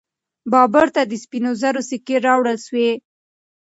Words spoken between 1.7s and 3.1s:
سکې راوړل سوې.